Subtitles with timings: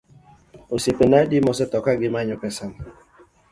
[0.77, 2.77] Osiepena adi ma osetho ka gimanyo pesa ni?